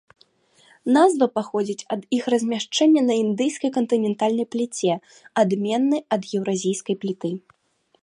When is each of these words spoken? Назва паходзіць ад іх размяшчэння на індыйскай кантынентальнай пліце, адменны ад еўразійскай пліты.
Назва 0.95 1.27
паходзіць 1.37 1.87
ад 1.97 2.01
іх 2.17 2.23
размяшчэння 2.35 3.01
на 3.11 3.19
індыйскай 3.25 3.71
кантынентальнай 3.77 4.45
пліце, 4.57 4.93
адменны 5.43 5.97
ад 6.19 6.31
еўразійскай 6.41 6.95
пліты. 7.07 7.29